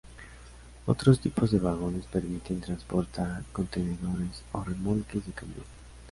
Otros 0.87 1.19
tipos 1.19 1.51
de 1.51 1.59
vagones 1.59 2.05
permiten 2.07 2.59
transportar 2.59 3.43
contenedores 3.53 4.41
o 4.51 4.63
remolques 4.63 5.23
de 5.27 5.31
camión. 5.31 5.63